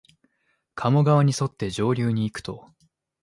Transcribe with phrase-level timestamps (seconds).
[0.73, 2.65] 加茂川にそって上流にいくと、